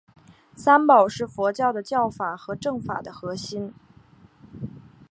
[0.55, 3.71] 三宝是佛教的教法和证法的核心。